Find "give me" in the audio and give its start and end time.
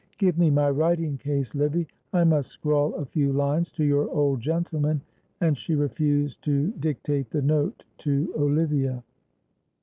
0.17-0.49